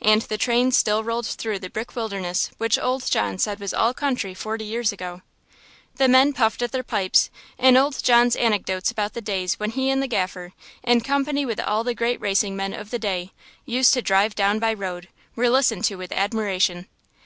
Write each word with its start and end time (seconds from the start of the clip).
And 0.00 0.22
the 0.22 0.38
train 0.38 0.72
still 0.72 1.04
rolled 1.04 1.26
through 1.26 1.58
the 1.58 1.68
brick 1.68 1.94
wilderness 1.94 2.50
which 2.56 2.78
old 2.78 3.04
John 3.10 3.36
said 3.36 3.60
was 3.60 3.74
all 3.74 3.92
country 3.92 4.32
forty 4.32 4.64
years 4.64 4.92
ago. 4.92 5.20
The 5.96 6.08
men 6.08 6.32
puffed 6.32 6.62
at 6.62 6.72
their 6.72 6.82
pipes, 6.82 7.28
and 7.58 7.76
old 7.76 8.02
John's 8.02 8.34
anecdotes 8.34 8.90
about 8.90 9.12
the 9.12 9.20
days 9.20 9.60
when 9.60 9.72
he 9.72 9.90
and 9.90 10.02
the 10.02 10.06
Gaffer, 10.08 10.54
in 10.82 11.02
company 11.02 11.44
with 11.44 11.60
all 11.60 11.84
the 11.84 11.92
great 11.92 12.18
racing 12.18 12.56
men 12.56 12.72
of 12.72 12.88
the 12.90 12.98
day, 12.98 13.34
used 13.66 13.92
to 13.92 14.00
drive 14.00 14.34
down 14.34 14.58
by 14.58 14.72
road, 14.72 15.10
were 15.36 15.50
listened 15.50 15.84
to 15.84 15.96
with 15.96 16.12
admiration. 16.12 16.88